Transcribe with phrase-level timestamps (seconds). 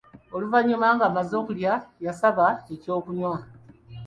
[0.35, 1.73] Oluvannyuma ng'amaze okulya,
[2.05, 3.35] yasaba eky'okunywa.